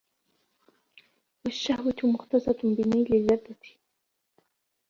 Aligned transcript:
وَالشَّهْوَةَ 1.45 1.95
مُخْتَصَّةٌ 2.03 2.57
بِنَيْلِ 2.63 3.15
اللَّذَّةِ 3.15 3.55